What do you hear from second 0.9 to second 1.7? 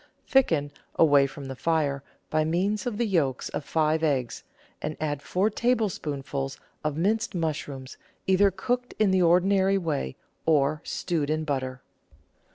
away from the